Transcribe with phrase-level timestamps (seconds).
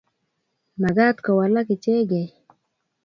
[0.81, 2.29] magat kowalak ichegei